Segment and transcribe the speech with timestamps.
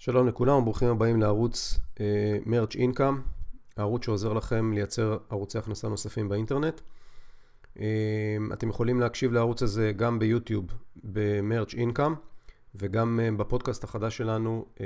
[0.00, 1.80] שלום לכולם וברוכים הבאים לערוץ
[2.46, 3.20] מרץ' uh, אינקאם,
[3.76, 6.80] הערוץ שעוזר לכם לייצר ערוצי הכנסה נוספים באינטרנט.
[7.76, 7.80] Uh,
[8.52, 10.66] אתם יכולים להקשיב לערוץ הזה גם ביוטיוב
[11.04, 12.14] במרץ' אינקאם
[12.74, 14.80] וגם uh, בפודקאסט החדש שלנו uh,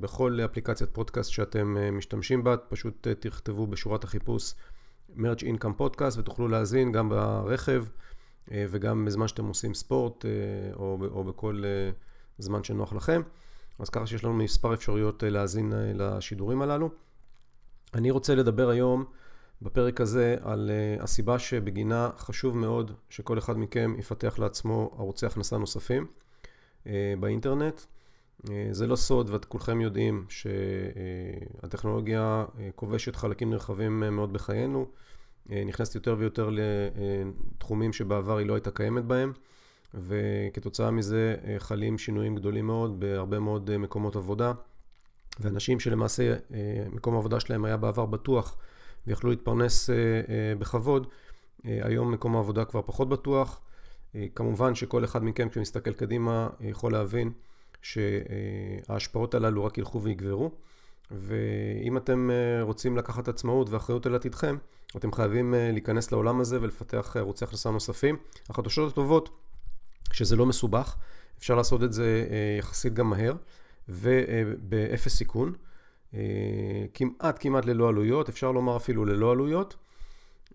[0.00, 4.54] בכל אפליקציית פודקאסט שאתם uh, משתמשים בה, פשוט uh, תכתבו בשורת החיפוש
[5.14, 10.28] מרץ' אינקאם פודקאסט ותוכלו להאזין גם ברכב uh, וגם בזמן שאתם עושים ספורט uh,
[10.76, 11.94] או, או בכל uh,
[12.38, 13.22] זמן שנוח לכם.
[13.78, 16.90] אז ככה שיש לנו מספר אפשרויות אה, להאזין אה, לשידורים הללו.
[17.94, 19.04] אני רוצה לדבר היום
[19.62, 25.58] בפרק הזה על אה, הסיבה שבגינה חשוב מאוד שכל אחד מכם יפתח לעצמו ערוצי הכנסה
[25.58, 26.06] נוספים
[27.20, 27.80] באינטרנט.
[28.70, 30.26] זה לא סוד וכולכם יודעים
[31.62, 34.86] שהטכנולוגיה כובשת חלקים נרחבים מאוד בחיינו,
[35.46, 39.32] נכנסת יותר ויותר לתחומים שבעבר היא לא הייתה קיימת בהם.
[39.94, 44.52] וכתוצאה מזה אה, חלים שינויים גדולים מאוד בהרבה מאוד אה, מקומות עבודה.
[45.40, 46.36] ואנשים שלמעשה אה,
[46.92, 48.56] מקום העבודה שלהם היה בעבר בטוח
[49.06, 49.90] ויכלו להתפרנס
[50.58, 51.06] בכבוד,
[51.64, 53.60] היום מקום העבודה כבר פחות בטוח.
[54.34, 57.32] כמובן שכל אחד מכם כשמסתכל קדימה יכול להבין
[57.82, 60.50] שההשפעות הללו רק ילכו ויגברו.
[61.10, 64.56] ואם אתם רוצים לקחת עצמאות ואחריות על עתידכם,
[64.96, 68.16] אתם חייבים להיכנס לעולם הזה ולפתח ערוצי הכנסה נוספים.
[68.50, 69.28] החדשות הטובות
[70.12, 70.96] שזה לא מסובך,
[71.38, 73.34] אפשר לעשות את זה אה, יחסית גם מהר
[73.88, 75.52] ובאפס סיכון,
[76.14, 76.20] אה,
[76.94, 79.76] כמעט כמעט ללא עלויות, אפשר לומר אפילו ללא עלויות.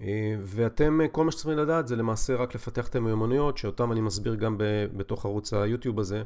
[0.02, 4.36] אה, ואתם, כל מה שצריכים לדעת זה למעשה רק לפתח את המיומנויות, שאותם אני מסביר
[4.36, 4.56] גם
[4.98, 6.24] בתוך ערוץ היוטיוב הזה,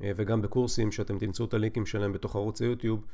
[0.00, 3.04] וגם בקורסים שאתם תמצאו את הלינקים שלהם בתוך ערוץ היוטיוב,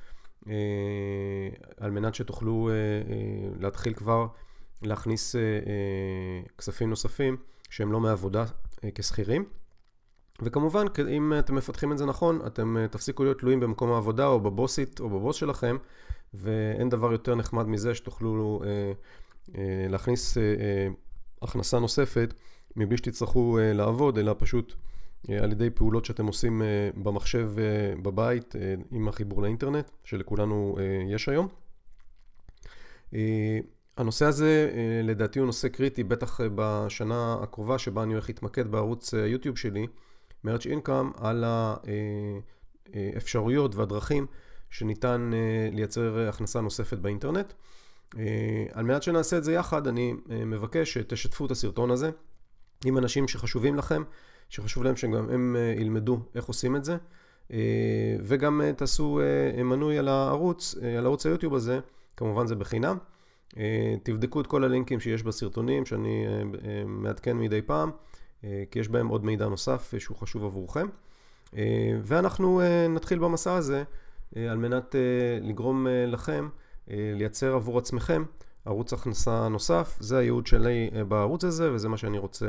[1.76, 2.70] על מנת שתוכלו
[3.60, 4.26] להתחיל כבר
[4.82, 5.36] להכניס
[6.58, 7.36] כספים נוספים
[7.70, 8.44] שהם לא מעבודה
[8.94, 9.44] כשכירים.
[10.42, 14.40] וכמובן, אם אתם מפתחים את זה נכון, אתם אה, תפסיקו להיות תלויים במקום העבודה או
[14.40, 15.76] בבוסית או בבוס שלכם,
[16.34, 18.92] ואין דבר יותר נחמד מזה שתוכלו אה,
[19.58, 20.88] אה, להכניס אה, אה,
[21.42, 22.34] הכנסה נוספת
[22.76, 24.74] מבלי שתצטרכו אה, לעבוד, אלא פשוט
[25.30, 30.76] אה, על ידי פעולות שאתם עושים אה, במחשב אה, בבית אה, עם החיבור לאינטרנט, שלכולנו
[30.78, 31.48] אה, יש היום.
[33.14, 33.58] אה,
[34.00, 38.70] הנושא הזה אה, לדעתי הוא נושא קריטי, בטח אה, בשנה הקרובה שבה אני הולך להתמקד
[38.70, 39.86] בערוץ היוטיוב שלי.
[40.44, 41.44] מרץ' אינקאם על
[42.94, 44.26] האפשרויות והדרכים
[44.70, 47.52] שניתן אה, לייצר הכנסה נוספת באינטרנט.
[48.18, 52.10] אה, על מנת שנעשה את זה יחד, אני אה, מבקש שתשתפו את הסרטון הזה
[52.84, 54.02] עם אנשים שחשובים לכם,
[54.48, 56.96] שחשוב להם שגם הם ילמדו איך עושים את זה,
[58.22, 59.20] וגם תעשו
[59.64, 61.80] מנוי על הערוץ, על ערוץ היוטיוב הזה,
[62.16, 62.98] כמובן זה בחינם.
[64.02, 66.26] תבדקו את כל הלינקים שיש בסרטונים שאני
[66.86, 67.90] מעדכן מדי פעם.
[68.44, 70.86] אה, כי יש בהם עוד מידע נוסף אה, שהוא חשוב עבורכם.
[71.56, 73.82] אה, ואנחנו נתחיל במסע הזה
[74.36, 74.94] על מנת
[75.40, 76.48] לגרום לכם
[76.88, 78.24] לייצר עבור עצמכם
[78.64, 79.96] ערוץ הכנסה נוסף.
[80.00, 82.46] זה הייעוד שלי בערוץ הזה וזה מה שאני רוצה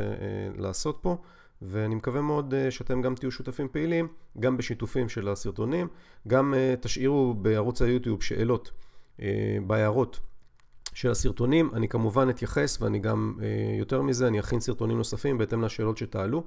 [0.57, 1.17] לעשות פה.
[1.61, 4.07] ואני מקווה מאוד שאתם גם תהיו שותפים פעילים,
[4.39, 5.87] גם בשיתופים של הסרטונים,
[6.27, 8.71] גם תשאירו בערוץ היוטיוב שאלות
[9.67, 10.19] בהערות
[10.93, 11.69] של הסרטונים.
[11.73, 16.43] אני כמובן אתייחס ואני גם, אה, יותר מזה, אני אכין סרטונים נוספים בהתאם לשאלות שתעלו.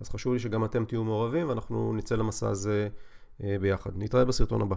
[0.00, 2.88] אז חשוב לי שגם אתם תהיו מעורבים ואנחנו נצא למסע הזה
[3.42, 3.90] אה, ביחד.
[3.96, 4.76] נתראה בסרטון הבא.